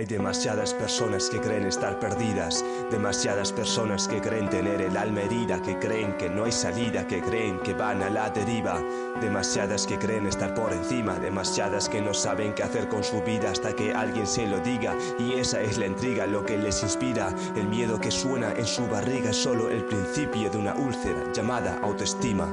[0.00, 5.60] Hay demasiadas personas que creen estar perdidas, demasiadas personas que creen tener el alma herida,
[5.60, 8.80] que creen que no hay salida, que creen que van a la deriva,
[9.20, 13.50] demasiadas que creen estar por encima, demasiadas que no saben qué hacer con su vida
[13.50, 17.34] hasta que alguien se lo diga y esa es la intriga, lo que les inspira,
[17.54, 21.78] el miedo que suena en su barriga es solo el principio de una úlcera llamada
[21.82, 22.48] autoestima.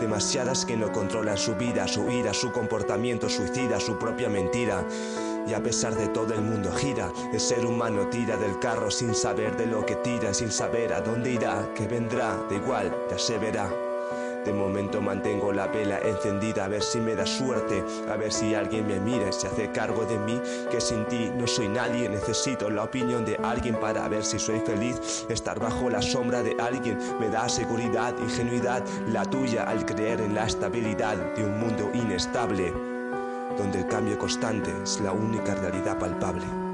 [0.00, 4.84] Demasiadas que no controlan su vida, su ira, su comportamiento suicida, su propia mentira.
[5.46, 9.14] Y a pesar de todo el mundo gira, el ser humano tira del carro sin
[9.14, 13.18] saber de lo que tira, sin saber a dónde irá, que vendrá, de igual, ya
[13.18, 13.68] se verá.
[14.44, 18.54] De momento mantengo la vela encendida a ver si me da suerte, a ver si
[18.54, 22.08] alguien me mira y se hace cargo de mí, que sin ti no soy nadie,
[22.08, 25.26] necesito la opinión de alguien para ver si soy feliz.
[25.28, 30.34] Estar bajo la sombra de alguien me da seguridad, ingenuidad, la tuya al creer en
[30.34, 32.91] la estabilidad de un mundo inestable
[33.56, 36.71] donde el cambio constante es la única realidad palpable.